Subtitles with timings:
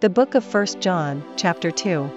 [0.00, 2.08] The book of 1 John, chapter 2.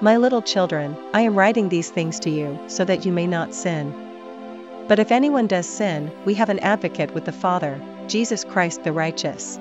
[0.00, 3.54] My little children, I am writing these things to you so that you may not
[3.54, 3.94] sin.
[4.88, 8.90] But if anyone does sin, we have an advocate with the Father, Jesus Christ the
[8.90, 9.56] righteous.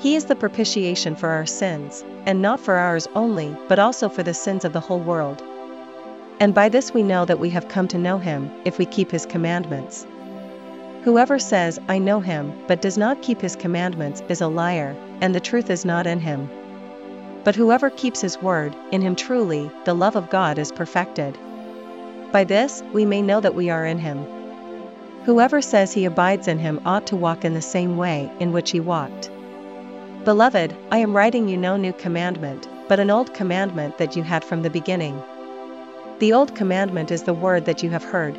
[0.00, 4.24] He is the propitiation for our sins, and not for ours only, but also for
[4.24, 5.40] the sins of the whole world.
[6.40, 9.12] And by this we know that we have come to know him, if we keep
[9.12, 10.04] his commandments.
[11.04, 15.34] Whoever says, I know him, but does not keep his commandments, is a liar, and
[15.34, 16.48] the truth is not in him.
[17.44, 21.36] But whoever keeps his word, in him truly, the love of God is perfected.
[22.32, 24.24] By this, we may know that we are in him.
[25.26, 28.70] Whoever says he abides in him ought to walk in the same way in which
[28.70, 29.30] he walked.
[30.24, 34.42] Beloved, I am writing you no new commandment, but an old commandment that you had
[34.42, 35.22] from the beginning.
[36.18, 38.38] The old commandment is the word that you have heard.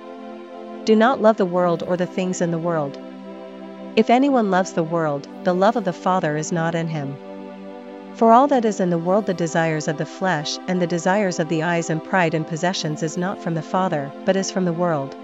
[0.83, 2.99] Do not love the world or the things in the world.
[3.95, 7.15] If anyone loves the world, the love of the Father is not in him.
[8.15, 11.39] For all that is in the world, the desires of the flesh and the desires
[11.39, 14.65] of the eyes and pride and possessions is not from the Father, but is from
[14.65, 15.15] the world.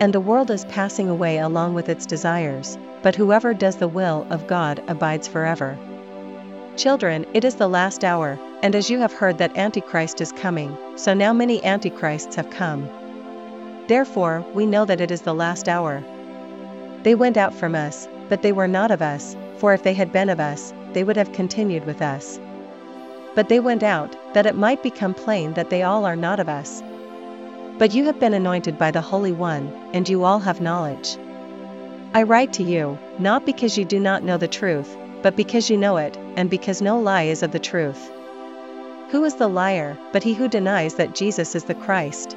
[0.00, 4.26] And the world is passing away along with its desires, but whoever does the will
[4.28, 5.78] of God abides forever.
[6.76, 10.76] Children, it is the last hour, and as you have heard that Antichrist is coming,
[10.96, 12.88] so now many Antichrists have come.
[13.88, 16.04] Therefore, we know that it is the last hour.
[17.04, 20.12] They went out from us, but they were not of us, for if they had
[20.12, 22.38] been of us, they would have continued with us.
[23.34, 26.50] But they went out, that it might become plain that they all are not of
[26.50, 26.82] us.
[27.78, 31.16] But you have been anointed by the Holy One, and you all have knowledge.
[32.12, 35.78] I write to you, not because you do not know the truth, but because you
[35.78, 38.10] know it, and because no lie is of the truth.
[39.12, 42.36] Who is the liar, but he who denies that Jesus is the Christ?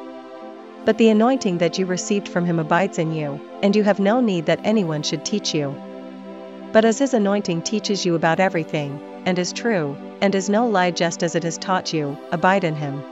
[0.83, 4.19] But the anointing that you received from him abides in you, and you have no
[4.19, 5.75] need that anyone should teach you.
[6.71, 10.89] But as his anointing teaches you about everything, and is true, and is no lie
[10.89, 13.03] just as it has taught you, abide in him.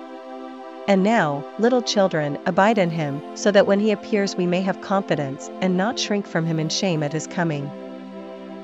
[0.87, 4.81] And now, little children, abide in him, so that when he appears we may have
[4.81, 7.69] confidence, and not shrink from him in shame at his coming.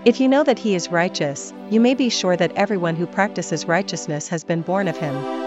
[0.05, 3.67] If you know that he is righteous, you may be sure that everyone who practices
[3.67, 5.44] righteousness has been born of him.